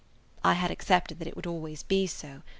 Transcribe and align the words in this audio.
I 0.43 0.53
had 0.53 0.71
accepted 0.71 1.19
that 1.19 1.27
it 1.27 1.35
would 1.35 1.45
always 1.45 1.83
be 1.83 2.07
so. 2.07 2.41